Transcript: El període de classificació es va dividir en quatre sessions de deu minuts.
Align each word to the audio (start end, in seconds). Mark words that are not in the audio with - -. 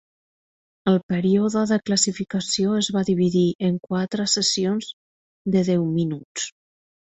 El 0.91 0.95
període 1.11 1.61
de 1.71 1.77
classificació 1.89 2.73
es 2.79 2.91
va 2.97 3.05
dividir 3.11 3.45
en 3.69 3.77
quatre 3.91 4.29
sessions 4.37 4.93
de 5.57 5.67
deu 5.73 5.89
minuts. 6.03 6.53